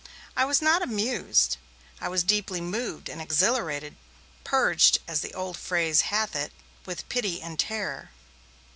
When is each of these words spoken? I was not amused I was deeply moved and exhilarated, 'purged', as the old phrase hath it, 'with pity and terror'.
I 0.35 0.45
was 0.45 0.63
not 0.63 0.81
amused 0.81 1.57
I 1.99 2.09
was 2.09 2.23
deeply 2.23 2.59
moved 2.59 3.07
and 3.07 3.21
exhilarated, 3.21 3.97
'purged', 4.43 4.97
as 5.07 5.21
the 5.21 5.35
old 5.35 5.57
phrase 5.57 6.01
hath 6.09 6.35
it, 6.35 6.51
'with 6.87 7.07
pity 7.07 7.39
and 7.39 7.59
terror'. 7.59 8.09